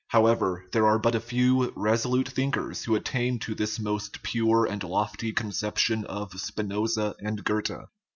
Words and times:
However, 0.07 0.67
there 0.71 0.87
are 0.87 0.97
but 0.97 1.13
a 1.13 1.19
few 1.19 1.71
resolute 1.75 2.27
thinkers 2.27 2.83
who 2.83 2.95
attain 2.95 3.37
to 3.41 3.53
this 3.53 3.77
most 3.79 4.23
pure 4.23 4.65
and 4.65 4.81
lofty 4.83 5.31
conception 5.31 6.05
of 6.05 6.31
Spinoza 6.41 7.13
and 7.19 7.43
Goethe. 7.43 7.81